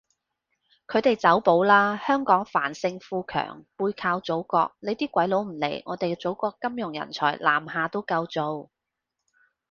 [0.87, 8.71] 佢哋走寶喇，香港繁盛富強背靠祖國，你啲鬼佬唔嚟，我哋祖國金融人才南下都夠做